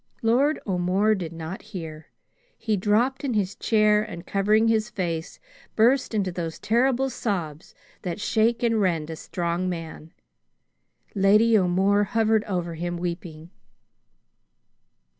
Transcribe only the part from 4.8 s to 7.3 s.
face, burst into those terrible